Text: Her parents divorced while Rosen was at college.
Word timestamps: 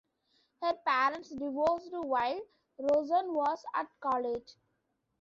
Her 0.63 0.73
parents 0.83 1.29
divorced 1.29 1.91
while 1.91 2.41
Rosen 2.79 3.35
was 3.35 3.63
at 3.75 3.85
college. 3.99 4.53